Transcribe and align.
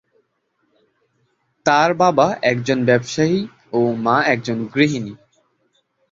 তার 1.65 1.89
বাবা 1.93 2.27
একজন 2.43 2.79
ব্যবসায়ী 2.85 3.37
ও 3.73 3.79
মা 3.95 4.17
একজন 4.25 4.57
গৃহিণী। 4.73 5.13